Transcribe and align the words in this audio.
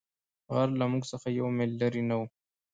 غر 0.53 0.69
له 0.79 0.85
موږ 0.91 1.03
څخه 1.11 1.27
یو 1.37 1.47
مېل 1.57 1.71
لیرې 1.79 2.03
نه 2.09 2.15
وو. 2.19 2.25